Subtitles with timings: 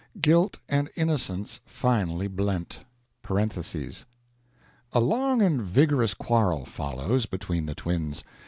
[0.19, 2.85] GUILT AND INNOCENCE FINELY BLENT
[3.29, 8.23] [A long and vigorous quarrel follows, between the twins.